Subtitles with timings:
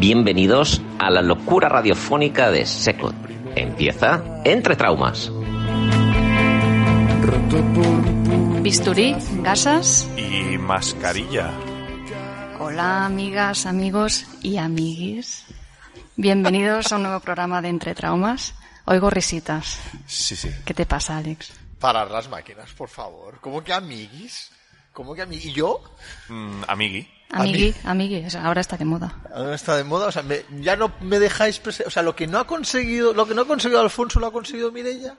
[0.00, 3.16] Bienvenidos a la locura radiofónica de Secot.
[3.56, 5.28] Empieza Entre Traumas.
[8.62, 10.08] Bisturí, gasas.
[10.16, 11.50] Y mascarilla.
[12.60, 15.44] Hola amigas, amigos y amiguis.
[16.14, 18.54] Bienvenidos a un nuevo programa de Entre Traumas.
[18.84, 19.80] Oigo risitas.
[20.06, 20.48] Sí, sí.
[20.64, 21.50] ¿Qué te pasa, Alex?
[21.80, 23.40] Parar las máquinas, por favor.
[23.40, 24.52] ¿Cómo que amiguis?
[24.92, 25.46] ¿Cómo que amiguis?
[25.46, 25.82] ¿Y yo?
[26.28, 27.17] Mm, amigui.
[27.30, 29.14] Amigui, amigui, o sea, ahora está de moda.
[29.34, 32.26] Ahora está de moda, o sea, me- ya no me dejáis o sea, lo que
[32.26, 35.14] no ha conseguido, lo que no ha conseguido Alfonso lo ha conseguido Mirella.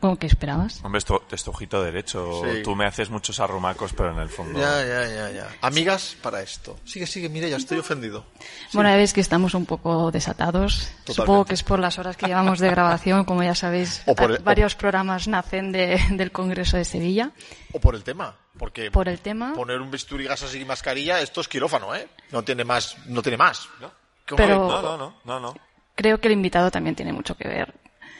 [0.00, 0.80] ¿Cómo que esperabas?
[0.82, 2.42] Hombre, esto, esto ojito derecho.
[2.44, 2.62] Sí.
[2.62, 4.58] Tú me haces muchos arrumacos, pero en el fondo.
[4.58, 5.48] Ya, ya, ya, ya.
[5.60, 6.78] Amigas para esto.
[6.84, 8.24] Sigue, sigue, Mirella, estoy ofendido.
[8.72, 10.88] Bueno, ya veis que estamos un poco desatados.
[11.04, 11.12] Totalmente.
[11.14, 13.24] Supongo que es por las horas que llevamos de grabación.
[13.24, 17.32] Como ya sabéis, el- varios programas nacen de- del Congreso de Sevilla.
[17.72, 19.54] O por el tema, porque Por el tema.
[19.54, 22.06] poner un bisturí, gasas y mascarilla, esto es quirófano, ¿eh?
[22.30, 23.66] No tiene más, no tiene más.
[23.80, 23.90] ¿No?
[24.28, 25.54] ¿Cómo Pero- No, no, no, no, no.
[25.94, 27.74] Creo que el invitado también tiene mucho que ver.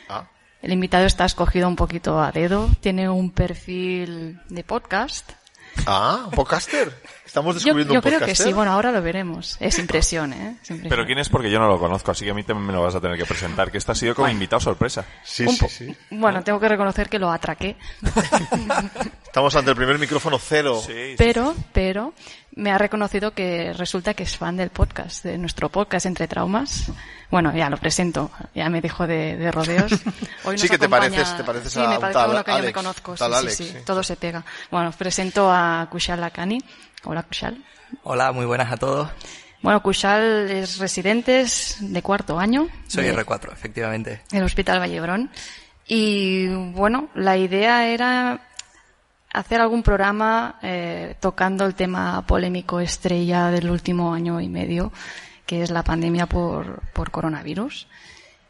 [0.09, 0.27] Ah,
[0.63, 5.33] El invitado está escogido un poquito a dedo, tiene un perfil de podcast.
[5.87, 6.93] Ah, un podcaster.
[7.25, 8.47] Estamos Yo, descubriendo yo un creo que podcaster.
[8.49, 9.57] sí, bueno, ahora lo veremos.
[9.61, 10.57] Es impresión, ¿eh?
[10.63, 10.89] Es impresión.
[10.89, 12.83] Pero quién es porque yo no lo conozco, así que a mí también me lo
[12.83, 15.05] vas a tener que presentar, que este ha sido como invitado sorpresa.
[15.23, 15.97] Sí, Un sí, sí.
[16.11, 17.77] Bueno, tengo que reconocer que lo atraqué,
[19.25, 20.83] Estamos ante el primer micrófono cero.
[20.85, 21.15] Sí, sí.
[21.17, 22.13] pero, pero
[22.57, 26.91] me ha reconocido que resulta que es fan del podcast, de nuestro podcast Entre Traumas.
[27.31, 29.93] Bueno, ya lo presento, ya me dijo de, de rodeos.
[30.45, 32.45] Hoy Sí nos que te acompaña- pareces- te pareces sí, a me parece tal uno
[32.45, 33.79] que yo me conozco, sí, Alex, sí, sí, sí.
[33.85, 34.45] todo se pega.
[34.71, 36.63] Bueno, os presento a Kushal Lakani.
[37.05, 37.63] Hola, Kushal.
[38.03, 39.09] Hola, muy buenas a todos.
[39.63, 42.67] Bueno, Kushal es residente es de cuarto año.
[42.89, 44.23] Soy de- R4, efectivamente.
[44.33, 45.31] el Hospital Vallebrón.
[45.87, 48.41] Y bueno, la idea era
[49.33, 54.93] hacer algún programa eh, tocando el tema polémico estrella del último año y medio,
[55.47, 57.87] que es la pandemia por, por coronavirus.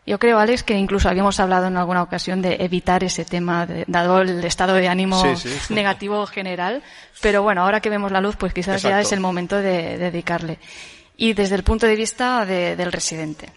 [0.07, 3.85] Yo creo, Alex, que incluso habíamos hablado en alguna ocasión de evitar ese tema, de-
[3.87, 5.75] dado el estado de ánimo Sí, sí, sí.
[5.75, 6.83] negativo general.
[7.21, 10.59] Pero bueno, ahora que vemos la luz, pues quizás ya es el momento de, dedicarle.
[11.17, 13.53] Y desde el punto de vista de- del residente.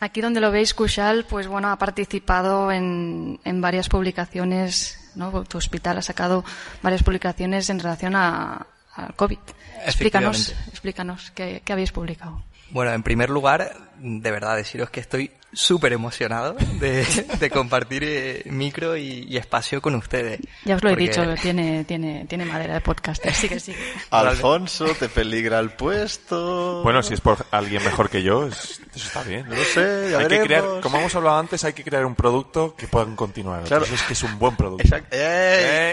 [0.00, 5.44] Aquí donde lo veis, Kushal, pues bueno, ha participado en, en varias publicaciones, ¿no?
[5.44, 6.44] Tu hospital ha sacado
[6.82, 9.38] varias publicaciones en relación a, al COVID.
[9.84, 12.42] Explícanos, explícanos, ¿qué, qué habéis publicado?
[12.70, 17.04] Bueno, en primer lugar, de verdad deciros que estoy súper emocionado de,
[17.38, 20.40] de compartir eh, micro y, y espacio con ustedes.
[20.64, 23.24] Ya os lo he dicho, tiene, tiene, tiene madera de podcast.
[23.30, 23.78] Sigue, sigue.
[24.10, 26.82] Alfonso, te peligra el puesto.
[26.82, 29.48] Bueno, si es por alguien mejor que yo, es- eso está bien.
[29.48, 32.14] No lo sé, ya hay que crear, como hemos hablado antes, hay que crear un
[32.14, 33.64] producto que puedan continuar.
[33.64, 33.84] Claro.
[33.84, 34.82] Entonces es que es un buen producto.
[34.84, 35.08] Exacto.
[35.16, 35.18] ¡Eh!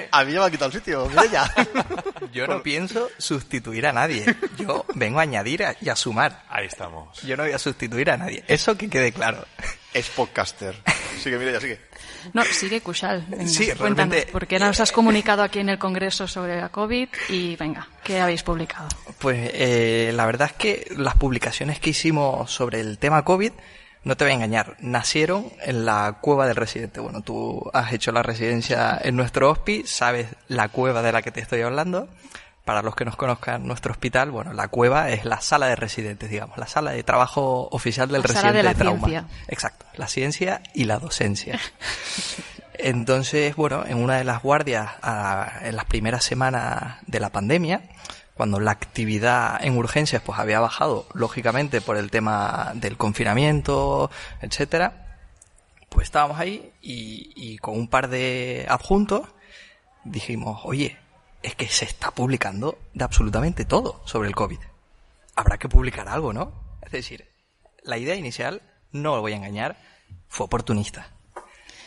[0.03, 0.07] Eh.
[0.11, 1.51] A mí ya me ha quitado el sitio, Mirella.
[2.33, 4.25] Yo no pienso sustituir a nadie.
[4.57, 6.43] Yo vengo a añadir a- y a sumar.
[6.49, 7.21] Ahí estamos.
[7.21, 8.43] Yo no voy a sustituir a nadie.
[8.47, 9.45] Eso que quede claro.
[9.93, 10.75] Es podcaster.
[11.21, 11.79] Sigue, Mirella, sigue.
[12.33, 13.25] No, sigue Kushal.
[13.27, 17.07] Venga, Sí, cuéntanos, realmente- porque nos has comunicado aquí en el Congreso sobre la COVID
[17.29, 18.87] y venga, ¿qué habéis publicado?
[19.19, 23.51] Pues eh, la verdad es que las publicaciones que hicimos sobre el tema COVID,
[24.03, 26.99] no te voy a engañar, nacieron en la cueva del residente.
[26.99, 31.31] Bueno, tú has hecho la residencia en nuestro hospi, sabes la cueva de la que
[31.31, 32.07] te estoy hablando.
[32.67, 36.29] Para los que nos conozcan nuestro hospital, bueno, la cueva es la sala de residentes,
[36.29, 39.07] digamos, la sala de trabajo oficial del La sala residente de la trauma.
[39.07, 39.37] ciencia.
[39.47, 41.57] Exacto, la ciencia y la docencia.
[42.73, 47.81] Entonces, bueno, en una de las guardias, a- en las primeras semanas de la pandemia,
[48.35, 54.11] cuando la actividad en urgencias pues había bajado, lógicamente por el tema del confinamiento,
[54.41, 55.07] etcétera,
[55.89, 59.21] pues estábamos ahí y, y con un par de adjuntos
[60.03, 60.97] dijimos, oye,
[61.47, 64.59] es que se está publicando de absolutamente todo sobre el COVID.
[65.35, 66.51] habrá que publicar algo, ¿no?
[66.81, 67.25] Es decir,
[67.83, 68.61] la idea inicial,
[68.91, 69.77] no lo voy a engañar,
[70.27, 71.11] fue oportunista.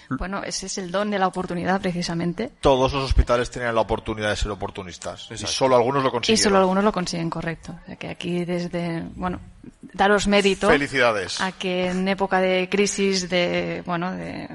[0.08, 2.50] Bueno, ese es el don de la oportunidad, precisamente.
[2.60, 5.28] Todos los hospitales tenían la oportunidad de ser oportunistas.
[5.30, 6.42] Y solo algunos lo Y consiguieron.
[6.42, 7.76] solo algunos lo consiguen correcto.
[7.82, 9.38] O sea, que aquí desde, bueno,
[9.82, 10.68] daros mérito.
[10.68, 11.40] Felicidades.
[11.40, 14.48] A que en época de crisis, de, bueno, de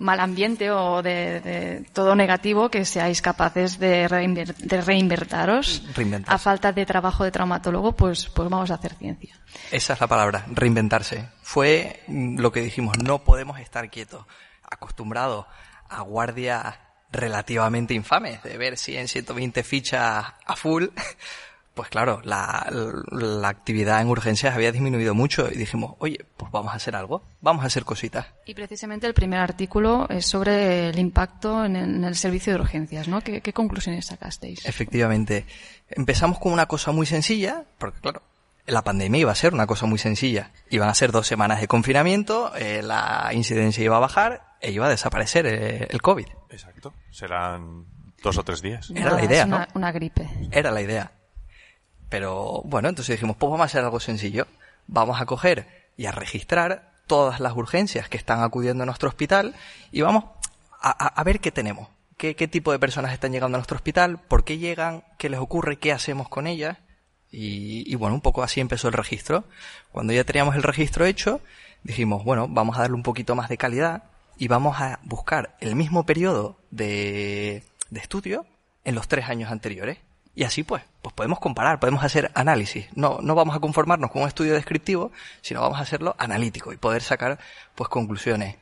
[0.00, 5.82] mal ambiente o de, de todo negativo, que seáis capaces de, reinver- de reinvertaros.
[5.94, 6.34] Reinventarse.
[6.34, 9.38] A falta de trabajo de traumatólogo, pues, pues vamos a hacer ciencia.
[9.70, 11.28] Esa es la palabra, reinventarse.
[11.42, 14.26] Fue lo que dijimos, no podemos estar quietos,
[14.68, 15.46] acostumbrados
[15.88, 16.74] a guardias
[17.12, 20.86] relativamente infames, de ver 100, 120 fichas a full.
[21.80, 22.70] Pues claro, la,
[23.10, 27.22] la actividad en urgencias había disminuido mucho y dijimos, oye, pues vamos a hacer algo,
[27.40, 28.26] vamos a hacer cositas.
[28.44, 32.60] Y precisamente el primer artículo es sobre el impacto en el, en el servicio de
[32.60, 33.22] urgencias, ¿no?
[33.22, 34.66] ¿Qué, qué conclusiones sacasteis?
[34.66, 35.46] Efectivamente.
[35.88, 38.20] Empezamos con una cosa muy sencilla, porque claro,
[38.66, 40.50] la pandemia iba a ser una cosa muy sencilla.
[40.68, 44.84] Iban a ser dos semanas de confinamiento, eh, la incidencia iba a bajar e iba
[44.84, 46.26] a desaparecer eh, el COVID.
[46.50, 46.92] Exacto.
[47.10, 47.86] Serán
[48.22, 48.92] dos o tres días.
[48.94, 49.66] Era la idea, es una, ¿no?
[49.76, 50.28] una gripe.
[50.52, 51.12] Era la idea.
[52.10, 54.46] Pero bueno, entonces dijimos, pues vamos a hacer algo sencillo.
[54.86, 55.66] Vamos a coger
[55.96, 59.54] y a registrar todas las urgencias que están acudiendo a nuestro hospital
[59.92, 60.24] y vamos
[60.82, 61.88] a, a- ver qué tenemos.
[62.16, 65.40] Qué, qué tipo de personas están llegando a nuestro hospital, por qué llegan, qué les
[65.40, 66.76] ocurre, qué hacemos con ellas.
[67.32, 69.44] Y, bueno, un poco así empezó el registro.
[69.92, 71.40] Cuando ya teníamos el registro hecho,
[71.84, 74.02] dijimos, bueno, vamos a darle un poquito más de calidad
[74.36, 78.46] y vamos a buscar el mismo periodo de estudio
[78.84, 79.98] en los tres años anteriores.
[80.34, 82.86] Y así pues, pues podemos comparar, podemos hacer análisis.
[82.94, 86.76] No, no vamos a conformarnos con un estudio descriptivo, sino vamos a hacerlo analítico y
[86.76, 87.38] poder sacar
[87.74, 88.56] pues conclusiones.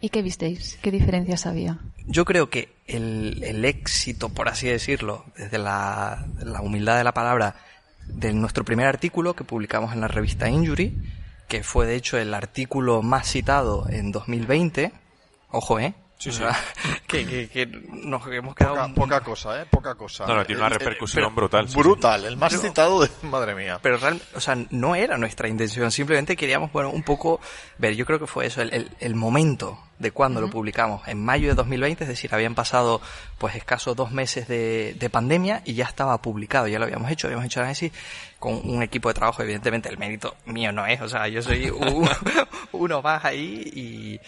[0.00, 0.78] ¿Y qué visteis?
[0.80, 1.78] ¿Qué diferencias había?
[2.06, 7.12] Yo creo que el, el éxito, por así decirlo, desde la, la humildad de la
[7.12, 7.56] palabra,
[8.06, 10.96] de nuestro primer artículo que publicamos en la revista Injury,
[11.48, 14.92] que fue de hecho el artículo más citado en 2020,
[15.50, 15.94] ojo, ¿eh?
[16.20, 16.38] Sí, O sí.
[16.38, 16.54] sea,
[17.06, 18.74] que, que, que nos hemos quedado...
[18.74, 19.66] Poca, un- poca cosa, ¿eh?
[19.70, 20.26] Poca cosa.
[20.26, 21.78] No, no, tiene una El- el- repercusión brutal, sí, sí.
[21.78, 22.24] brutal.
[22.26, 23.08] El más Pero- citado de...
[23.22, 23.78] Madre mía.
[23.82, 27.40] Pero realmente, o sea, no era nuestra intención, simplemente queríamos, bueno, un poco
[27.78, 31.22] ver, yo creo que fue eso, el, el, el momento de cuando lo publicamos, en
[31.24, 33.00] mayo de 2020, es decir, habían pasado
[33.38, 37.26] pues escasos dos meses de, de pandemia y ya estaba publicado, ya lo habíamos hecho,
[37.26, 37.92] habíamos hecho análisis
[38.38, 41.68] con un equipo de trabajo, evidentemente el mérito mío no es, o sea, yo soy
[41.70, 42.08] un-
[42.72, 44.20] uno más ahí y,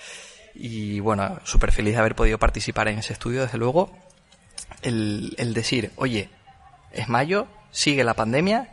[0.54, 3.90] y bueno, súper feliz de haber podido participar en ese estudio, desde luego,
[4.82, 6.30] el, el decir, oye,
[6.92, 8.68] es mayo, sigue la pandemia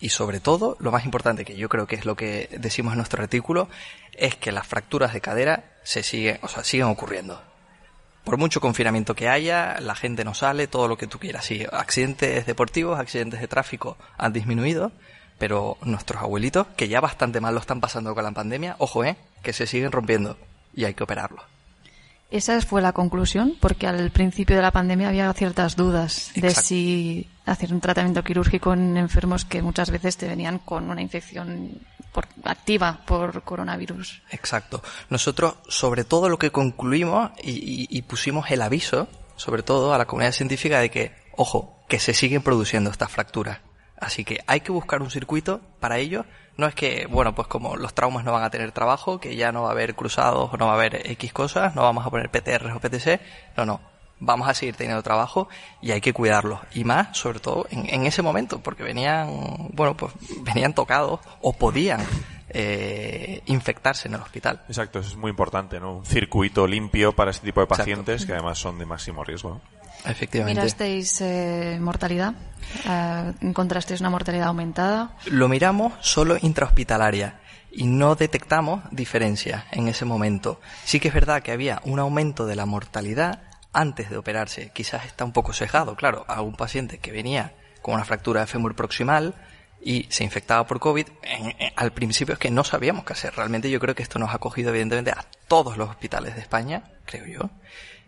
[0.00, 2.98] y sobre todo, lo más importante que yo creo que es lo que decimos en
[2.98, 3.68] nuestro artículo,
[4.12, 7.40] es que las fracturas de cadera se siguen, o sea, siguen ocurriendo.
[8.24, 11.44] Por mucho confinamiento que haya, la gente no sale, todo lo que tú quieras.
[11.44, 14.92] Sí, accidentes deportivos, accidentes de tráfico han disminuido,
[15.38, 19.16] pero nuestros abuelitos, que ya bastante mal lo están pasando con la pandemia, ojo, eh,
[19.42, 20.36] que se siguen rompiendo
[20.76, 21.42] y hay que operarlos.
[22.30, 26.68] Esa fue la conclusión, porque al principio de la pandemia había ciertas dudas de Exacto.
[26.68, 31.78] si hacer un tratamiento quirúrgico en enfermos que muchas veces te venían con una infección
[32.12, 34.22] por- activa por coronavirus.
[34.30, 34.82] Exacto.
[35.10, 39.06] Nosotros, sobre todo lo que concluimos y, y- y pusimos el aviso,
[39.36, 43.58] sobre todo a la comunidad científica, de que, ojo, que se siguen produciendo estas fracturas.
[43.98, 46.24] Así que hay que buscar un circuito para ello.
[46.56, 49.50] No es que, bueno, pues como los traumas no van a tener trabajo, que ya
[49.52, 52.10] no va a haber cruzados o no va a haber X cosas, no vamos a
[52.10, 53.20] poner PTRs o PTC.
[53.56, 53.80] No, no.
[54.20, 55.48] Vamos a seguir teniendo trabajo
[55.82, 56.60] y hay que cuidarlos.
[56.72, 61.52] Y más, sobre todo, en, en ese momento, porque venían, bueno, pues venían tocados o
[61.52, 62.00] podían
[62.50, 64.62] eh, infectarse en el hospital.
[64.68, 65.96] Exacto, eso es muy importante, ¿no?
[65.98, 67.82] Un circuito limpio para este tipo de Exacto.
[67.82, 69.50] pacientes que además son de máximo riesgo.
[69.50, 69.60] ¿no?
[70.06, 70.60] Efectivamente.
[70.60, 72.34] ¿Mirasteis eh, mortalidad?
[72.88, 75.16] Eh, ¿Encontrasteis una mortalidad aumentada?
[75.26, 77.40] Lo miramos solo intrahospitalaria
[77.72, 80.60] y no detectamos diferencias en ese momento.
[80.84, 83.42] Sí que es verdad que había un aumento de la mortalidad
[83.72, 84.70] antes de operarse.
[84.72, 88.46] Quizás está un poco cejado, claro, a un paciente que venía con una fractura de
[88.46, 89.34] fémur proximal
[89.82, 93.34] y se infectaba por COVID, en- en- al principio es que no sabíamos qué hacer.
[93.34, 96.84] Realmente yo creo que esto nos ha cogido evidentemente a todos los hospitales de España,
[97.04, 97.50] creo yo,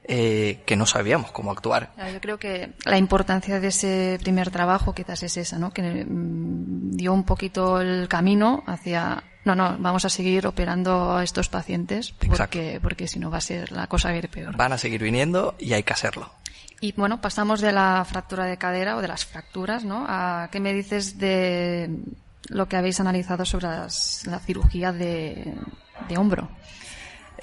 [0.08, 1.90] eh, que no sabíamos cómo actuar.
[2.12, 5.72] Yo creo que la importancia de ese primer trabajo quizás es esa, ¿no?
[5.72, 11.24] Que mm, dio un poquito el camino hacia, no, no, vamos a seguir operando a
[11.24, 14.56] estos pacientes porque, porque si no va a ser la cosa a ir peor.
[14.56, 16.30] Van a seguir viniendo y hay que hacerlo.
[16.80, 20.04] Y bueno, pasamos de la fractura de cadera o de las fracturas, ¿no?
[20.08, 21.88] A qué me dices de
[22.48, 25.54] lo que habéis analizado sobre las- la cirugía de,
[26.08, 26.48] de hombro.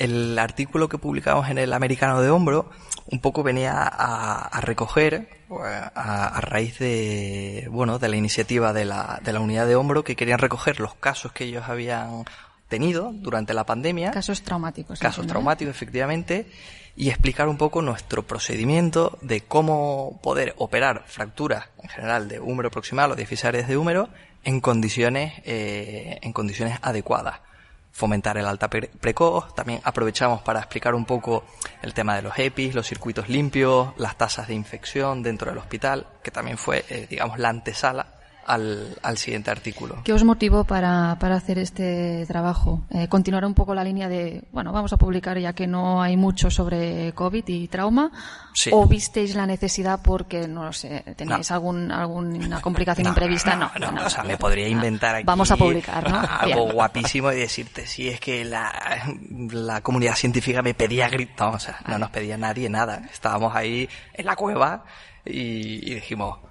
[0.04, 2.70] El artículo que publicamos en el Americano de Hombro
[3.10, 8.86] un poco venía a, a recoger a, a, raíz de bueno de la iniciativa de
[8.86, 12.26] la, de la unidad de hombro que querían recoger los casos que ellos habían
[12.68, 14.12] tenido durante la pandemia.
[14.12, 16.48] Casos traumáticos casos traumáticos efectivamente
[16.96, 22.72] y explicar un poco nuestro procedimiento de cómo poder operar fracturas en general de húmero
[22.72, 24.10] proximal o áreas de húmero
[24.44, 27.40] en condiciones eh, en condiciones adecuadas
[27.94, 29.56] fomentar el alta precoz.
[29.56, 31.46] También aprovechamos para explicar un poco
[31.82, 36.08] el tema de los EPIs, los circuitos limpios, las tasas de infección dentro del hospital,
[36.22, 40.02] que también fue, eh, digamos, la antesala al, al, siguiente artículo.
[40.04, 42.82] ¿Qué os motivó para, para hacer este trabajo?
[42.90, 46.18] Eh, continuar un poco la línea de, bueno, vamos a publicar ya que no hay
[46.18, 48.12] mucho sobre COVID y trauma.
[48.54, 48.70] Sí.
[48.74, 51.56] ¿O visteis la necesidad porque, no lo sé, tenéis No.
[51.56, 53.56] algún, alguna complicación No, imprevista?
[53.56, 56.20] No, No, no, o sea, me podría inventar aquí Vamos a publicar, ¿no?
[56.40, 58.72] algo guapísimo y decirte si es que la,
[59.52, 63.02] la comunidad científica me pedía gritar, o sea, no nos pedía nadie nada.
[63.12, 64.84] Estábamos ahí en la cueva
[65.26, 66.50] y, y dijimos, "Ay,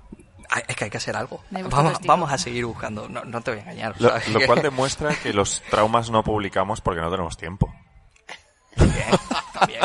[0.67, 1.43] es que hay que hacer algo.
[1.51, 3.09] Vamos, vamos a seguir buscando.
[3.09, 3.95] No, no te voy a engañar.
[4.01, 4.11] Lo,
[4.47, 7.75] cual demuestra que los traumas no publicamos porque no tenemos tiempo.
[8.75, 9.07] También,
[9.53, 9.81] también.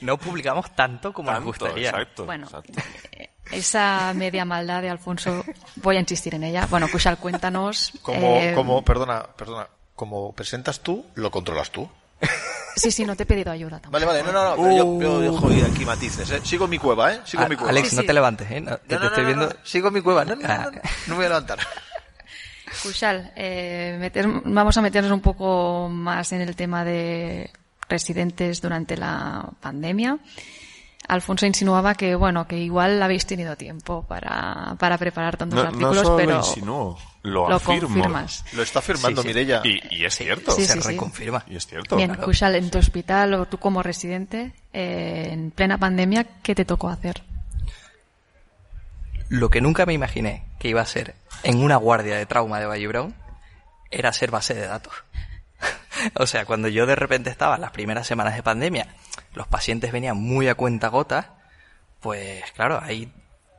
[0.00, 1.90] No publicamos tanto como nos Tanto, gustaría.
[1.90, 2.26] Exacto.
[2.26, 2.72] Bueno, exacto.
[3.12, 5.44] eh, esa media maldad de Alfonso,
[5.76, 6.66] voy a insistir en ella.
[6.66, 7.92] Bueno, Kushal, cuéntanos.
[8.02, 11.88] Como, eh, como, perdona, perdona, como presentas tú, lo controlas tú.
[12.76, 13.92] Sí, sí, no te he pedido ayuda tampoco.
[13.92, 16.40] Vale, vale, no, no, no, pero yo, yo dejo ir aquí matices, ¿eh?
[16.44, 17.20] Sigo en mi cueva, ¿eh?
[17.24, 17.70] Sigo en mi A- cueva.
[17.70, 18.06] Alex, Sí, no sí.
[18.06, 18.60] te levantes, ¿eh?
[18.60, 19.46] No, No, te no, estoy no, no, viendo.
[19.54, 20.24] no, Sigo en mi cueva.
[20.24, 20.58] No, no, Ah.
[20.64, 21.58] no, no, no me voy a levantar.
[22.82, 27.50] Kushal, eh, meter- vamos a meternos un poco más en el tema de
[27.88, 30.18] residentes durante la pandemia.
[31.06, 35.68] Alfonso insinuaba que, bueno, que igual habéis tenido tiempo para, para preparar tantos No, no
[35.68, 37.88] artículos, solo pero lo insinúo, lo, lo afirmo.
[37.88, 38.44] confirmas.
[38.52, 39.34] Lo está firmando Sí, sí.
[39.34, 39.62] Mireia.
[39.64, 40.52] Y, y es cierto.
[40.52, 41.42] Sí, se reconfirma.
[41.48, 41.96] Y es cierto.
[41.96, 46.66] Bien, Kushal, en tu hospital o tú como residente, eh, en plena pandemia, ¿qué te
[46.66, 47.22] tocó hacer?
[49.30, 52.66] Lo que nunca me imaginé que iba a ser en una guardia de trauma de
[52.66, 53.14] Valle Brown
[53.90, 54.92] era ser base de datos.
[56.16, 58.86] o sea, cuando yo de repente estaba en las primeras semanas de pandemia,
[59.32, 61.28] los pacientes venían muy a cuenta gotas,
[62.00, 63.10] pues claro, ahí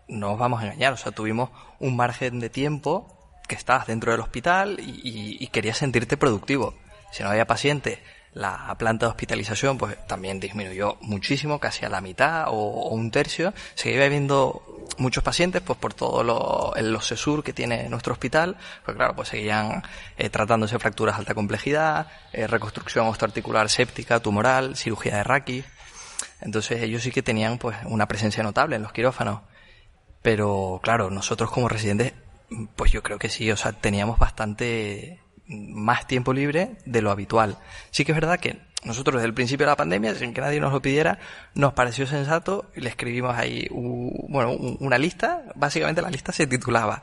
[0.07, 0.93] no os vamos a engañar.
[0.93, 3.14] O sea, tuvimos un margen de tiempo
[3.47, 6.75] que estabas dentro del hospital y, querías sentirte productivo.
[7.11, 7.99] Si no había pacientes,
[8.33, 13.53] la planta de hospitalización pues también disminuyó muchísimo, casi a la mitad o, un tercio.
[13.75, 14.61] Seguía habiendo
[14.97, 19.15] muchos pacientes pues por todo lo, el- los CESUR que tiene nuestro hospital, pues claro,
[19.15, 19.81] pues seguían
[20.17, 25.65] eh, tratándose fracturas de alta complejidad, eh, reconstrucción osteoarticular séptica, tumoral, cirugía de raquis.
[26.41, 29.41] Entonces ellos sí que tenían pues una presencia notable en los quirófanos.
[30.21, 32.13] Pero claro, nosotros como residentes,
[32.75, 37.57] pues yo creo que sí, o sea, teníamos bastante más tiempo libre de lo habitual.
[37.91, 40.59] Sí que es verdad que nosotros desde el principio de la pandemia, sin que nadie
[40.59, 41.17] nos lo pidiera,
[41.55, 45.43] nos pareció sensato y le escribimos ahí bueno, un- una lista.
[45.55, 47.01] Básicamente la lista se titulaba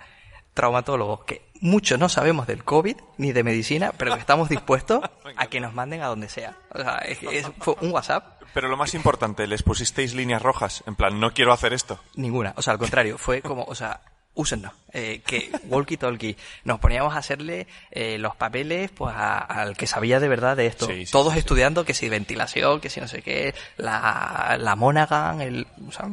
[0.54, 5.00] Traumatólogos, que muchos no sabemos del COVID ni de medicina, pero que estamos dispuestos
[5.36, 6.56] a que nos manden a donde sea.
[6.74, 7.18] O sea, es-
[7.58, 10.84] fue un WhatsApp Pero lo más importante, les pusisteis líneas rojas.
[10.86, 11.98] En plan, no quiero hacer esto.
[12.16, 14.02] Ninguna, o sea, al contrario, fue como, o sea,
[14.34, 19.76] úsennos, eh, que walkie talkie, nos poníamos a hacerle eh, los papeles pues a- al
[19.76, 21.38] que sabía de verdad de esto, Sí, sí, todos sí, sí.
[21.40, 26.08] estudiando que si ventilación, que si no sé qué, la, la Monaghan, el, o sea,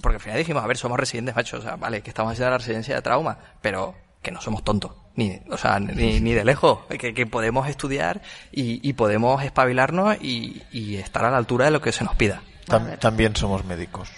[0.00, 2.50] porque al final dijimos, a ver, somos residentes, macho, o sea, vale, que estamos haciendo
[2.52, 6.44] la residencia de trauma, pero que no somos tontos, ni, o sea, ni, ni de
[6.44, 8.20] lejos, que, que podemos estudiar
[8.52, 12.14] y, y podemos espabilarnos y, y estar a la altura de lo que se nos
[12.14, 12.42] pida.
[12.66, 14.08] Tam- también somos médicos.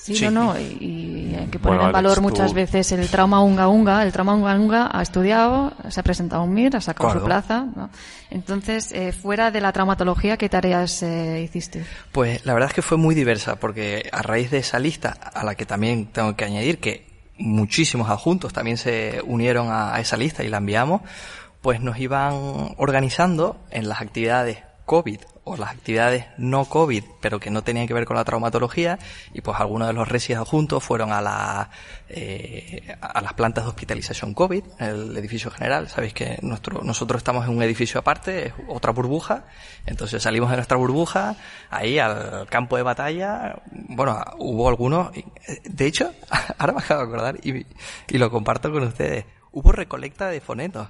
[0.00, 0.24] Sí, Sí.
[0.26, 3.08] no, no, y, y hay que poner Bueno, en valor Alex, muchas tú- veces el
[3.08, 4.02] trauma unga unga.
[4.04, 7.20] El trauma unga unga ha estudiado, se ha presentado a un MIR, ha sacado Claro.
[7.20, 7.66] su plaza.
[7.76, 7.90] ¿no?
[8.30, 11.84] Entonces, eh, fuera de la traumatología, ¿qué tareas eh, hiciste?
[12.12, 15.44] Pues la verdad es que fue muy diversa, porque a raíz de esa lista, a
[15.44, 17.06] la que también tengo que añadir que
[17.38, 21.02] muchísimos adjuntos también se unieron a, a esa lista y la enviamos,
[21.60, 22.32] pues nos iban
[22.78, 24.58] organizando en las actividades
[24.88, 28.98] COVID o las actividades no COVID, pero que no tenían que ver con la traumatología,
[29.34, 31.70] y pues algunos de los resis adjuntos fueron a, la,
[32.08, 35.88] eh, a las plantas de hospitalización COVID, el edificio general.
[35.88, 39.44] Sabéis que nuestro, nosotros estamos en un edificio aparte, es otra burbuja,
[39.84, 41.36] entonces salimos de nuestra burbuja,
[41.70, 45.10] ahí al campo de batalla, bueno, hubo algunos,
[45.64, 46.12] de hecho,
[46.58, 47.66] ahora me acabo de acordar y,
[48.08, 50.88] y lo comparto con ustedes, hubo recolecta de fonetos.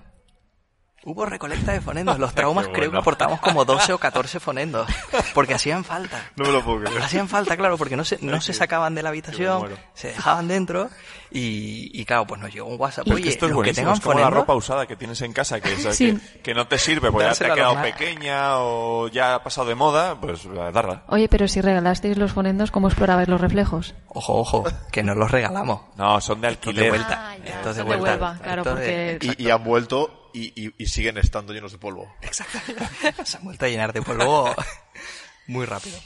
[1.05, 2.19] Hubo recolecta de fonendos.
[2.19, 3.01] Los traumas Qué creo que bueno.
[3.01, 4.89] aportamos como 12 o 14 fonendos.
[5.33, 6.21] Porque hacían falta.
[6.37, 7.01] No me lo puedo creer.
[7.03, 10.91] Hacían falta, claro, porque no se, no se sacaban de la habitación, se dejaban dentro
[11.31, 13.07] y, y claro, pues nos llegó un WhatsApp.
[13.07, 14.97] Es Oye, que esto es los que tengan es como la fonendos, ropa usada que
[14.97, 16.19] tienes en casa que, es- Sí.
[16.35, 19.35] que, que no te sirve porque ya te Dársela ha a quedado pequeña o ya
[19.37, 20.41] ha pasado de moda, pues
[20.75, 21.05] darla.
[21.07, 23.95] Oye, pero si regalasteis los fonendos, ¿cómo explorabais los reflejos?
[24.09, 25.81] Ojo, ojo, que nos los regalamos.
[25.97, 26.85] No, son de Esto alquiler.
[26.93, 27.31] de vuelta.
[27.31, 28.39] Ah, ya, Esto es de vuelta.
[28.43, 31.79] Claro, Esto de- porque- Y, y han vuelto y, y- y siguen estando llenos de
[31.79, 32.13] polvo.
[32.23, 32.59] Exacto.
[33.25, 34.55] Se han vuelto a llenar de polvo
[35.47, 35.99] muy rápido.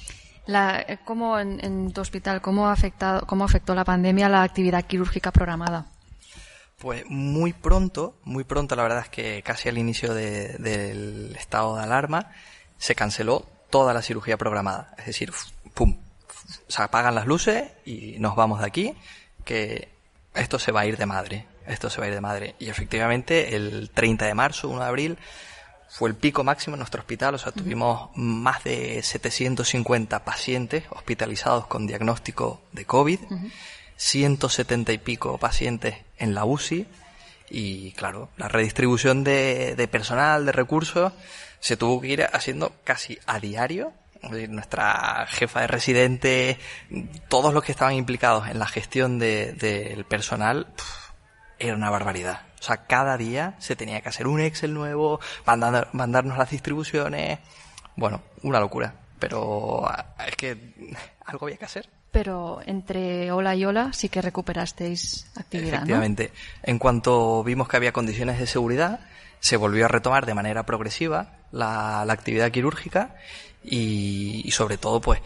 [0.46, 4.28] La, eh, ¿Cómo en, en tu hospital, cómo ha afectado, cómo afectó la pandemia a
[4.28, 5.86] la actividad quirúrgica programada?
[6.78, 11.76] Pues muy pronto, muy pronto, la verdad es que casi al inicio de- del estado
[11.76, 12.32] de alarma,
[12.78, 14.92] se canceló toda la cirugía programada.
[14.98, 15.32] Es decir,
[15.74, 15.96] pum,
[16.66, 18.94] se apagan las luces y nos vamos de aquí,
[19.44, 19.90] que
[20.34, 22.54] esto se va a ir de madre, esto se va a ir de madre.
[22.58, 25.18] Y efectivamente, el 30 de marzo, 1 de abril,
[25.88, 31.66] fue el pico máximo en nuestro hospital, o sea, tuvimos más de 750 pacientes hospitalizados
[31.66, 33.20] con diagnóstico de COVID,
[33.96, 36.86] 170 y pico pacientes en la UCI
[37.50, 41.12] y claro, la redistribución de, de personal, de recursos,
[41.60, 43.92] se tuvo que ir haciendo casi a diario.
[44.48, 46.58] Nuestra jefa de residente,
[47.28, 50.68] todos los que estaban implicados en la gestión de- del personal,
[51.62, 52.42] era una barbaridad.
[52.58, 55.20] O sea, cada día se tenía que hacer un Excel nuevo,
[55.92, 57.38] mandarnos las distribuciones.
[57.96, 58.94] Bueno, una locura.
[59.18, 59.88] Pero
[60.26, 60.74] es que
[61.24, 61.88] algo había que hacer.
[62.10, 65.76] Pero entre ola y ola sí que recuperasteis actividad, ¿no?
[65.76, 66.32] Efectivamente.
[66.62, 69.00] En cuanto vimos que había condiciones de seguridad,
[69.40, 73.14] se volvió a retomar de manera progresiva la, la actividad quirúrgica
[73.62, 75.20] y, y sobre todo, pues,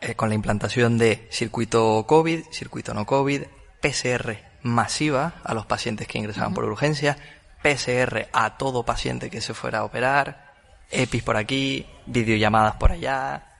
[0.00, 3.42] eh, con la implantación de circuito COVID, circuito no COVID,
[3.80, 7.16] PCR masiva a los pacientes que ingresaban por urgencia,
[7.62, 10.54] PCR a todo paciente que se fuera a operar,
[10.90, 13.55] EPIs por aquí, videollamadas por allá.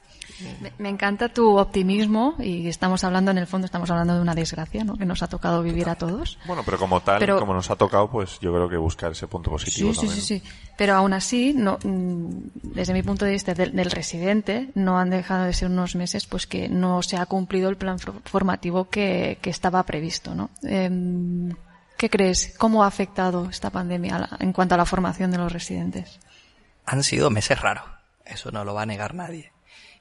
[0.60, 4.34] Me, me encanta tu optimismo y estamos hablando, en el fondo, estamos hablando de una
[4.34, 4.96] desgracia, ¿no?
[4.96, 6.38] Que nos ha tocado vivir a todos.
[6.46, 9.26] Bueno, pero como tal, Pero- como nos ha tocado, pues yo creo que buscar ese
[9.26, 10.24] punto positivo Sí, sí, también.
[10.24, 10.50] sí, sí.
[10.76, 12.28] Pero aún así, no, mm,
[12.62, 16.26] desde mi punto de vista del, del residente, no han dejado de ser unos meses
[16.26, 20.50] pues que no se ha cumplido el plan for- formativo que, que estaba previsto, ¿no?
[20.62, 21.54] Em,
[21.96, 22.54] ¿Qué crees?
[22.58, 26.18] ¿Cómo ha afectado esta pandemia en cuanto a la formación de los residentes?
[26.84, 27.84] han sido meses raros.
[28.24, 29.50] Eso no lo va a negar nadie.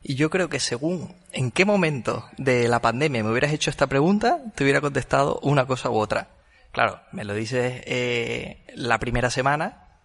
[0.07, 3.87] Y yo creo que según en qué momento de la pandemia me hubieras hecho esta
[3.87, 6.27] pregunta, te hubiera contestado una cosa u otra.
[6.71, 9.97] Claro, me lo dices eh, la primera semana.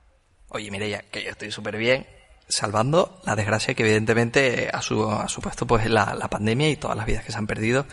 [0.48, 2.06] Oye, Mireia, que yo estoy súper bien,
[2.48, 6.96] salvando la desgracia que evidentemente ha, su, ha supuesto pues la, la pandemia y todas
[6.96, 7.84] las vidas que se han perdido.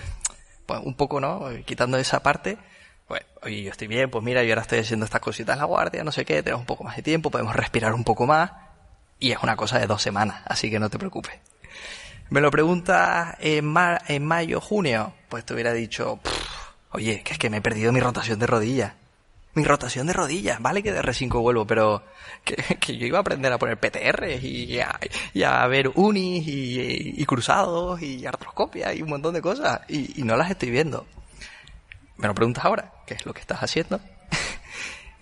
[0.65, 1.49] Pues un poco, ¿no?
[1.65, 2.57] Quitando esa parte,
[3.05, 5.65] pues, oye, yo estoy bien, pues mira, yo ahora estoy haciendo estas cositas en la
[5.65, 8.51] guardia, no sé qué, tenemos un poco más de tiempo, podemos respirar un poco más.
[9.19, 11.33] Y es una cosa de dos semanas, así que no te preocupes.
[12.29, 16.31] Me lo preguntas en, ma- en mayo, junio, pues te hubiera dicho, "Pff,
[16.91, 18.93] oye, que es que me he perdido mi rotación de rodillas.
[19.53, 22.03] Mi rotación de rodillas, vale que de R5 vuelvo, pero
[22.43, 24.99] que, que yo iba a aprender a poner PTR y a,
[25.33, 30.19] y a ver unis y, y cruzados y artroscopia y un montón de cosas y,
[30.19, 31.07] y no las estoy viendo.
[32.17, 33.99] Me lo preguntas ahora, ¿qué es lo que estás haciendo?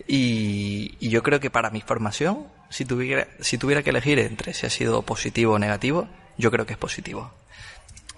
[0.08, 4.54] Y, y yo creo que para mi formación, si tuviera, si tuviera que elegir entre
[4.54, 7.32] si ha sido positivo o negativo, yo creo que es positivo.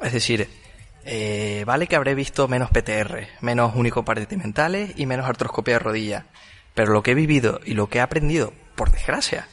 [0.02, 0.50] Es decir,
[1.06, 6.26] eh, vale que habré visto menos PTR, menos único-compartimentales y menos artroscopia de rodilla.
[6.74, 9.48] Pero lo que he vivido y lo que he aprendido, por desgracia,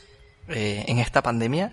[0.48, 1.72] eh, en esta pandemia,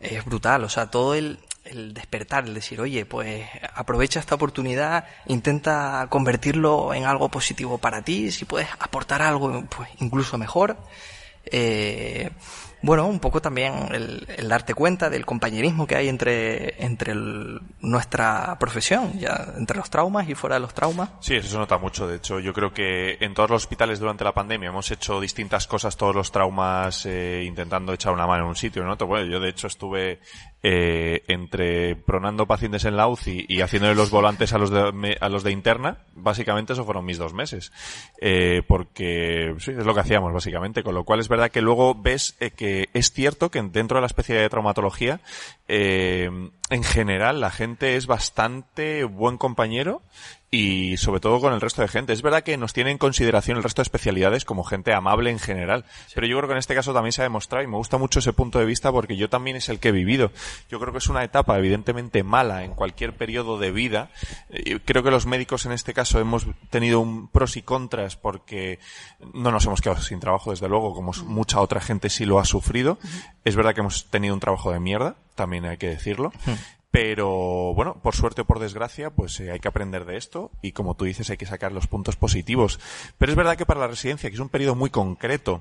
[0.00, 0.64] es brutal.
[0.64, 6.92] O sea, todo el, el despertar, el decir, oye, pues aprovecha esta oportunidad, intenta convertirlo
[6.92, 10.76] en algo positivo para ti, si puedes aportar algo, pues incluso mejor.
[11.46, 12.30] Eh,
[12.84, 17.14] bueno, un poco también el, darte cuenta del compañerismo que hay entre, entre
[17.80, 21.08] nuestra profesión, ya entre los traumas y fuera de los traumas.
[21.20, 22.06] Sí, eso se nota mucho.
[22.06, 25.66] De hecho, yo creo que en todos los hospitales durante la pandemia hemos hecho distintas
[25.66, 29.06] cosas, todos los traumas, eh, intentando echar una mano en un sitio en otro.
[29.06, 30.20] Bueno, yo de hecho estuve
[30.66, 35.28] eh, entre pronando pacientes en la UCI y haciéndole los volantes a los de, a
[35.28, 36.04] los de interna.
[36.14, 37.70] Básicamente eso fueron mis dos meses.
[38.18, 40.82] Eh, porque sí, es lo que hacíamos básicamente.
[40.82, 44.02] Con lo cual es verdad que luego ves eh, que es cierto que dentro de
[44.02, 45.20] la especie de traumatología
[45.68, 46.30] eh,
[46.70, 50.02] en general la gente es bastante buen compañero
[50.50, 52.12] y sobre todo con el resto de gente.
[52.12, 55.40] Es verdad que nos tiene en consideración el resto de especialidades como gente amable en
[55.40, 57.98] general, pero yo creo que en este caso también se ha demostrado y me gusta
[57.98, 60.30] mucho ese punto de vista porque yo también es el que he vivido.
[60.70, 64.10] Yo creo que es una etapa evidentemente mala en cualquier periodo de vida.
[64.48, 68.78] Eh, creo que los médicos en este caso hemos tenido un pros y contras porque
[69.32, 72.44] no nos hemos quedado sin trabajo desde luego, como mucha otra gente sí lo ha
[72.44, 72.98] sufrido.
[73.44, 76.32] Es verdad que hemos tenido un trabajo de mierda, también hay que decirlo.
[76.90, 80.70] Pero bueno, por suerte o por desgracia, pues eh, hay que aprender de esto y
[80.70, 82.78] como tú dices hay que sacar los puntos positivos.
[83.18, 85.60] Pero es verdad que para la residencia, que es un periodo muy concreto,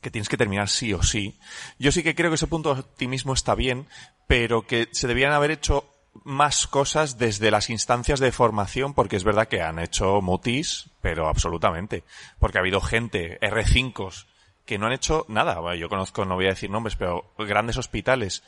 [0.00, 1.38] que tienes que terminar sí o sí,
[1.78, 3.86] yo sí que creo que ese punto de optimismo está bien,
[4.26, 5.84] pero que se debían haber hecho
[6.24, 11.28] más cosas desde las instancias de formación, porque es verdad que han hecho mutis, pero
[11.28, 12.02] absolutamente.
[12.38, 14.26] Porque ha habido gente, R5s,
[14.64, 15.58] que no han hecho nada.
[15.60, 18.42] Bueno, yo conozco, no voy a decir nombres, pero grandes hospitales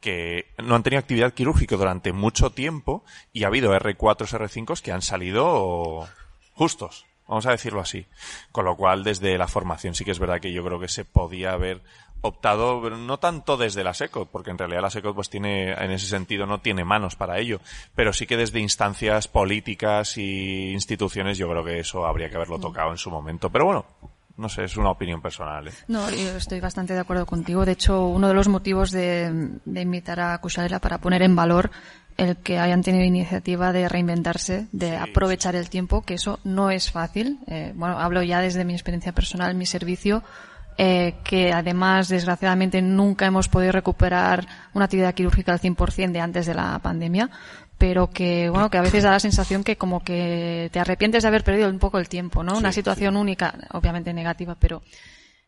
[0.00, 4.92] que no han tenido actividad quirúrgica durante mucho tiempo y ha habido R4s, R5s que
[4.92, 6.08] han salido
[6.54, 8.06] justos, vamos a decirlo así.
[8.52, 11.04] Con lo cual, desde la formación sí que es verdad que yo creo que se
[11.04, 11.82] podía haber
[12.22, 16.06] optado no tanto desde la SECO, porque en realidad la SECO pues tiene, en ese
[16.06, 17.60] sentido no tiene manos para ello,
[17.94, 22.58] pero sí que desde instancias políticas y instituciones yo creo que eso habría que haberlo
[22.58, 23.50] tocado en su momento.
[23.50, 23.86] Pero bueno,
[24.36, 25.68] no sé, es una opinión personal.
[25.68, 25.72] ¿eh?
[25.88, 27.64] No, yo estoy bastante de acuerdo contigo.
[27.64, 31.70] De hecho, uno de los motivos de, invitar a Cucharela para poner en valor
[32.16, 36.90] el que hayan tenido iniciativa de reinventarse, de aprovechar el tiempo, que eso no es
[36.90, 37.38] fácil.
[37.46, 40.22] Eh, bueno, hablo ya desde mi experiencia personal, mi servicio,
[40.82, 46.46] eh, que además, desgraciadamente, nunca hemos podido recuperar una actividad quirúrgica al 100% de antes
[46.46, 47.28] de la pandemia
[47.80, 51.28] pero que bueno que a veces da la sensación que como que te arrepientes de
[51.28, 54.82] haber perdido un poco el tiempo no una situación única obviamente negativa pero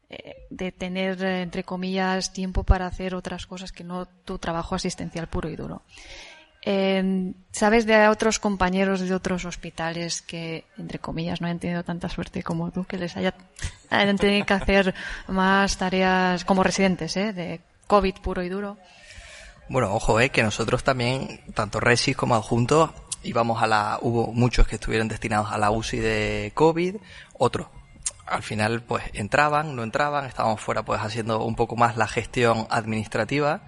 [0.09, 5.27] eh, de tener entre comillas tiempo para hacer otras cosas que no tu trabajo asistencial
[5.27, 5.83] puro y duro
[6.65, 12.09] eh, ¿Sabes de otros compañeros de otros hospitales que, entre comillas, no hayan tenido tanta
[12.09, 13.35] suerte como tú, que les haya,
[13.91, 14.95] tenido que hacer
[15.27, 17.33] más tareas como residentes, ¿eh?
[17.33, 18.79] de COVID puro y duro?
[19.69, 22.91] Bueno, ojo, eh, que nosotros también, tanto Resis como adjuntos,
[23.23, 26.97] íbamos a la, hubo muchos que estuvieron destinados a la UCI de COVID,
[27.39, 27.69] otros
[28.27, 32.67] al final pues entraban, no entraban, estábamos fuera pues haciendo un poco más la gestión
[32.71, 33.63] administrativa,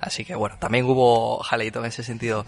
[0.00, 2.44] así que bueno, también hubo jaleito en ese sentido.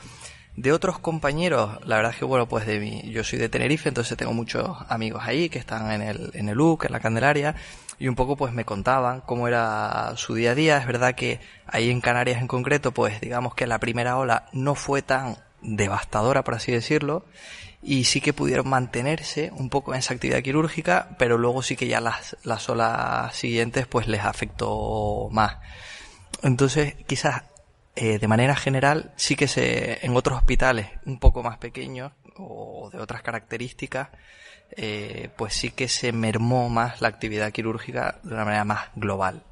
[0.57, 3.89] De otros compañeros, la verdad es que bueno, pues de mí, yo soy de Tenerife,
[3.89, 7.55] entonces tengo muchos amigos ahí que están en el, en el UC, en la Candelaria,
[7.99, 10.77] y un poco pues me contaban cómo era su día a día.
[10.77, 14.75] Es verdad que ahí en Canarias en concreto, pues digamos que la primera ola no
[14.75, 17.25] fue tan devastadora, por así decirlo,
[17.83, 21.89] y sí que pudieron mantenerse un poco en esa actividad quirúrgica, pero luego sí que
[21.89, 25.57] ya las, las olas siguientes pues les afectó más.
[26.43, 27.45] Entonces, quizás
[27.95, 32.89] eh, de manera general sí que se en otros hospitales un poco más pequeños o
[32.91, 34.09] de otras características
[34.75, 39.43] eh, pues sí que se mermó más la actividad quirúrgica de una manera más global.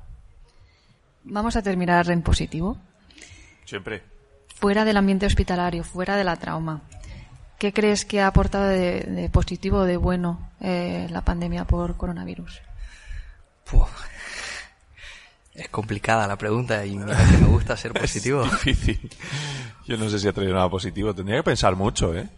[1.25, 2.79] Vamos a terminar en positivo.
[3.67, 4.03] Siempre.
[4.57, 6.83] Fuera del ambiente hospitalario, fuera de la trauma.
[7.59, 12.63] ¿Qué crees que ha aportado de, positivo o de bueno eh, la pandemia por coronavirus?
[15.61, 18.45] Es complicada la pregunta y mira que me gusta ser positivo.
[18.45, 19.11] Es difícil.
[19.87, 21.15] Yo no sé si ha traído nada positivo.
[21.15, 22.29] Tendría que pensar mucho, ¿eh?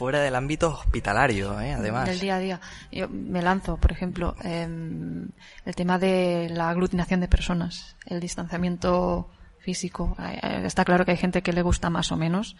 [0.00, 1.74] fuera del ámbito hospitalario, ¿eh?
[1.74, 2.08] además.
[2.08, 2.60] Del día a día.
[2.90, 10.16] Yo me lanzo, por ejemplo, el tema de la aglutinación de personas, el distanciamiento físico.
[10.18, 12.56] Eh, eh, está claro que hay gente que le gusta más o menos.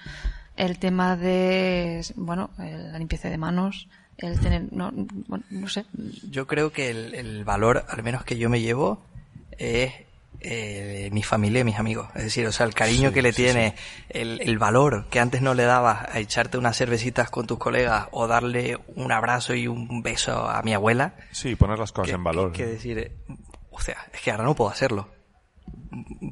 [0.55, 4.93] El tema de, bueno, la limpieza de manos, el tener, no,
[5.49, 5.87] no sé.
[6.29, 9.03] Yo creo que el, el valor, al menos que yo me llevo,
[9.57, 9.95] es
[10.41, 12.09] eh, mi familia y mis amigos.
[12.15, 13.75] Es decir, o sea, el cariño que le tiene,
[14.09, 18.09] El, el, valor que antes no le dabas a echarte unas cervecitas con tus colegas
[18.11, 21.15] o darle un abrazo y un beso a mi abuela.
[21.31, 22.53] Sí, poner las cosas en valor.
[22.53, 23.13] Que, que decir,
[23.71, 25.09] o sea, es que ahora no puedo hacerlo.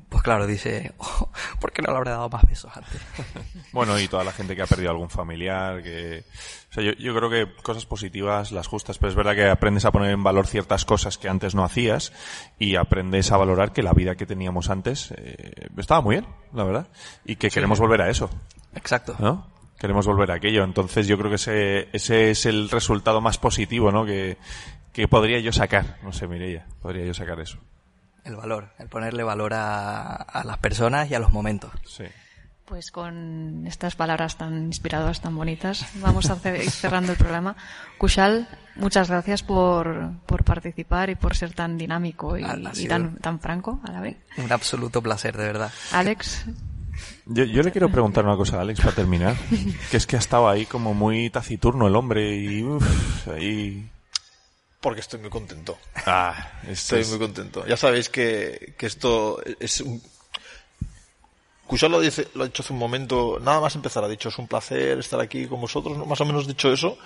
[0.09, 3.01] Pues claro, dice, oh, ¿por qué no le habré dado más besos antes?
[3.73, 6.25] bueno, y toda la gente que ha perdido algún familiar, que...
[6.71, 9.85] O sea, yo, yo, creo que cosas positivas, las justas, pero es verdad que aprendes
[9.85, 12.13] a poner en valor ciertas cosas que antes no hacías
[12.59, 16.65] y aprendes a valorar que la vida que teníamos antes eh, estaba muy bien, la
[16.65, 16.89] verdad,
[17.25, 18.31] y que queremos volver a eso.
[18.75, 19.17] Exacto.
[19.19, 19.47] ¿No?
[19.79, 20.65] Queremos volver a aquello.
[20.65, 24.05] Entonces yo creo que ese, ese es el resultado más positivo, ¿no?
[24.05, 24.37] Que,
[24.93, 25.99] que podría yo sacar.
[26.03, 27.59] No sé, Mireia, podría yo sacar eso.
[28.29, 31.73] El valor, el ponerle valor a, a las personas y a los momentos.
[31.87, 32.05] Sí.
[32.67, 37.57] Pues con estas palabras tan inspiradoras, tan bonitas, vamos a ir cerrando el programa.
[37.97, 43.41] Kushal, muchas gracias por, por participar y por ser tan dinámico y, y tan, tan
[43.41, 44.19] franco a la vez.
[44.37, 45.73] Un absoluto placer, de verdad.
[45.93, 46.45] Alex.
[47.25, 49.35] Yo, yo le quiero preguntar una cosa a Alex para terminar.
[49.91, 52.63] Que es que ha estado ahí como muy taciturno el hombre y...
[52.63, 53.89] uf, ahí...
[54.81, 55.77] Porque estoy muy contento.
[56.07, 57.67] Ah, esto Estoy es- muy contento.
[57.67, 60.01] Ya sabéis que, que esto es un...
[61.67, 64.39] Cushal lo, dice, lo ha dicho hace un momento, nada más empezar, ha dicho, es
[64.39, 66.07] un placer estar aquí con vosotros, ¿no?
[66.07, 66.97] más o menos dicho eso.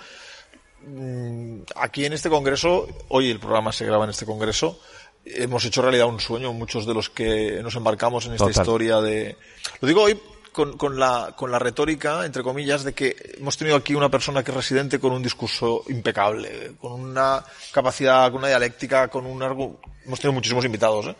[0.85, 4.79] Mm, Aquí en este congreso, hoy el programa se graba en este congreso,
[5.25, 8.61] hemos hecho realidad un sueño, muchos de los que nos embarcamos en esta Total.
[8.63, 9.35] historia de...
[9.81, 10.17] Lo digo hoy
[10.53, 14.43] con, con la, con la retórica, entre comillas, de que hemos tenido aquí una persona
[14.43, 19.41] que es residente con un discurso impecable, con una capacidad, con una dialéctica, con un...
[19.43, 21.15] Hemos tenido muchísimos invitados, ¿eh?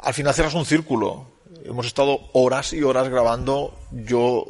[0.00, 1.26] Al final cierras un círculo.
[1.64, 3.74] Hemos estado horas y horas grabando.
[3.90, 4.44] Yo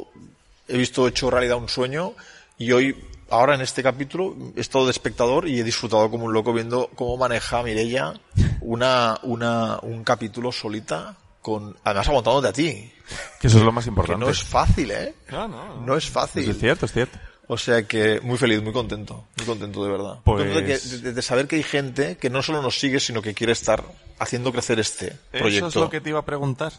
[0.67, 2.13] he visto hecho realidad un sueño
[2.57, 2.95] y hoy,
[3.29, 6.89] ahora en este capítulo, he estado de espectador y he disfrutado como un loco viendo
[6.95, 8.13] cómo maneja Mireia
[8.61, 12.91] una, una, un capítulo solita con, además aguantándote a ti.
[13.39, 14.23] Que eso es lo más Que importante.
[14.25, 15.15] no es fácil, ¿eh?
[15.31, 15.81] No, no, no.
[15.81, 16.49] No es fácil.
[16.49, 17.17] Es cierto, es cierto.
[17.47, 20.19] O sea que muy feliz, muy contento, muy contento de verdad.
[20.23, 22.99] Pues- Contento de, que- de- de saber que hay gente que no solo nos sigue,
[22.99, 23.83] sino que quiere estar
[24.19, 25.67] haciendo crecer este proyecto.
[25.67, 26.71] Eso es lo que te iba a preguntar.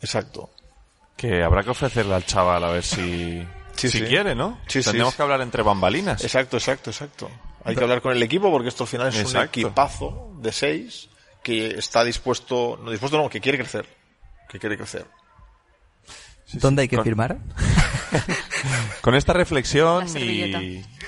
[0.00, 0.50] Exacto.
[1.16, 3.44] Que habrá que ofrecerle al chaval a ver si...
[3.74, 4.04] Sí, si sí.
[4.04, 4.60] quiere, ¿no?
[4.66, 4.92] Sí, sí.
[4.92, 6.22] que hablar entre bambalinas.
[6.22, 7.30] Exacto, exacto, exacto.
[7.64, 11.08] Hay que hablar con el equipo porque esto al final es un equipazo de seis
[11.42, 13.86] que está dispuesto, no dispuesto no, que quiere crecer.
[14.52, 15.06] Que quiere crecer.
[16.44, 16.58] Sí, sí.
[16.58, 17.38] ¿Dónde hay que Con- firmar?
[19.00, 20.20] Con esta reflexión y,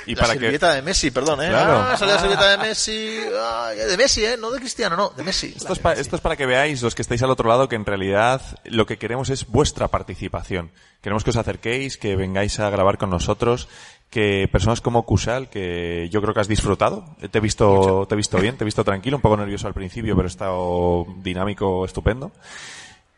[0.06, 0.40] y la para que...
[0.40, 1.48] servilleta de Messi, perdón, ¿eh?
[1.50, 1.78] Claro.
[1.90, 3.18] Ah, salió la servilleta de Messi.
[3.40, 4.36] Ay, de Messi, ¿eh?
[4.40, 5.52] No de Cristiano, no, de Messi.
[5.56, 7.76] Esto es, pa- esto es para que veáis, los que estáis al otro lado, que
[7.76, 10.72] en realidad lo que queremos es vuestra participación.
[11.02, 13.68] Queremos que os acerquéis, que vengáis a grabar con nosotros,
[14.10, 18.16] que personas como Kusal, que yo creo que has disfrutado, te he visto, te he
[18.16, 21.84] visto bien, te he visto tranquilo, un poco nervioso al principio, pero he estado dinámico,
[21.84, 22.32] estupendo.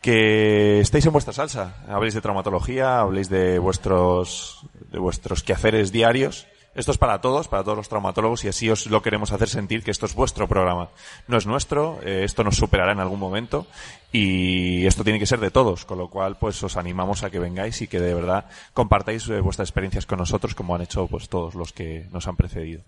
[0.06, 6.46] Que estéis en vuestra salsa, habléis de traumatología, habléis de vuestros, de vuestros quehaceres diarios.
[6.76, 9.82] Esto es para todos, para todos los traumatólogos, y así os lo queremos hacer sentir
[9.82, 10.90] que esto es vuestro programa.
[11.26, 13.66] No es nuestro, eh, esto nos superará en algún momento,
[14.12, 17.38] y esto tiene que ser de todos, con lo cual pues os animamos a que
[17.38, 21.30] vengáis y que de verdad compartáis eh, vuestras experiencias con nosotros, como han hecho pues
[21.30, 22.82] todos los que nos han precedido.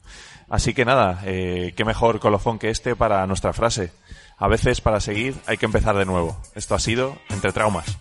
[0.51, 3.91] Así que nada, eh, qué mejor colofón que este para nuestra frase.
[4.37, 6.37] A veces para seguir hay que empezar de nuevo.
[6.55, 7.99] Esto ha sido Entre Traumas.